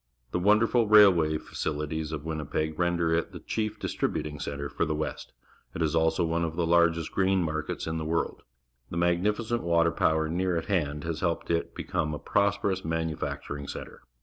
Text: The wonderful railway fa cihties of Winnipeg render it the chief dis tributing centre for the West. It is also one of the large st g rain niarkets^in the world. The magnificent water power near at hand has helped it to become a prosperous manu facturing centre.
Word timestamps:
The 0.31 0.39
wonderful 0.39 0.87
railway 0.87 1.37
fa 1.37 1.53
cihties 1.53 2.11
of 2.11 2.25
Winnipeg 2.25 2.79
render 2.79 3.13
it 3.13 3.33
the 3.33 3.39
chief 3.39 3.77
dis 3.77 3.93
tributing 3.93 4.41
centre 4.41 4.67
for 4.67 4.83
the 4.83 4.95
West. 4.95 5.31
It 5.75 5.83
is 5.83 5.95
also 5.95 6.25
one 6.25 6.43
of 6.43 6.55
the 6.55 6.65
large 6.65 6.95
st 6.95 7.05
g 7.09 7.13
rain 7.17 7.45
niarkets^in 7.45 7.99
the 7.99 8.03
world. 8.05 8.41
The 8.89 8.97
magnificent 8.97 9.61
water 9.61 9.91
power 9.91 10.27
near 10.27 10.57
at 10.57 10.65
hand 10.65 11.03
has 11.03 11.19
helped 11.19 11.51
it 11.51 11.69
to 11.69 11.75
become 11.75 12.15
a 12.15 12.17
prosperous 12.17 12.83
manu 12.83 13.15
facturing 13.15 13.69
centre. 13.69 14.01